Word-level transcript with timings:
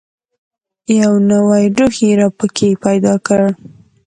یو 0.99 1.13
نوی 1.29 1.63
روح 1.77 1.93
یې 2.05 2.11
را 2.19 2.27
پکښې 2.37 2.69
پیدا 2.85 3.13
کړ. 3.27 3.41